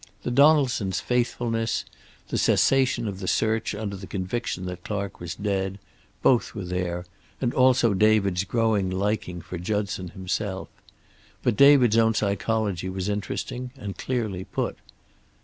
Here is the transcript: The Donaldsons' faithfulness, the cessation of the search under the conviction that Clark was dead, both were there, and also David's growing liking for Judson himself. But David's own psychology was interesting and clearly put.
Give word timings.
The 0.23 0.31
Donaldsons' 0.31 0.99
faithfulness, 0.99 1.85
the 2.29 2.37
cessation 2.39 3.07
of 3.07 3.19
the 3.19 3.27
search 3.27 3.75
under 3.75 3.95
the 3.95 4.07
conviction 4.07 4.65
that 4.65 4.83
Clark 4.83 5.19
was 5.19 5.35
dead, 5.35 5.77
both 6.23 6.55
were 6.55 6.65
there, 6.65 7.05
and 7.39 7.53
also 7.53 7.93
David's 7.93 8.43
growing 8.43 8.89
liking 8.89 9.41
for 9.41 9.59
Judson 9.59 10.07
himself. 10.07 10.69
But 11.43 11.55
David's 11.55 11.97
own 11.99 12.15
psychology 12.15 12.89
was 12.89 13.09
interesting 13.09 13.73
and 13.77 13.95
clearly 13.95 14.43
put. 14.43 14.75